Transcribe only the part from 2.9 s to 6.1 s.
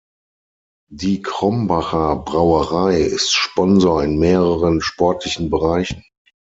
ist Sponsor in mehreren sportlichen Bereichen.